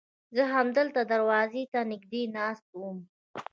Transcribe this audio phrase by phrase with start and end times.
[0.35, 2.97] زه همدلته دروازې ته نږدې ناست وم.